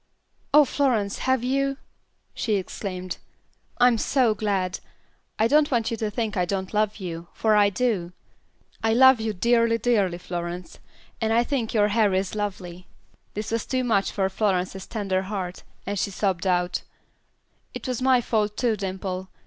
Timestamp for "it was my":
17.75-18.21